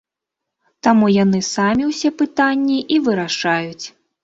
[0.87, 3.85] Таму яны самі ўсе пытанні і вырашаюць.